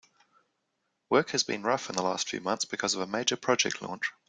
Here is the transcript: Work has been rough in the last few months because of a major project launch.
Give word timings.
Work 1.11 1.29
has 1.29 1.43
been 1.43 1.61
rough 1.61 1.87
in 1.91 1.95
the 1.95 2.01
last 2.01 2.27
few 2.27 2.41
months 2.41 2.65
because 2.65 2.95
of 2.95 3.01
a 3.01 3.05
major 3.05 3.35
project 3.37 3.83
launch. 3.83 4.11